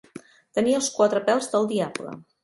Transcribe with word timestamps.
Tenir 0.59 0.71
els 0.77 0.87
quatre 0.95 1.21
pèls 1.27 1.49
del 1.51 1.67
diable. 1.73 2.15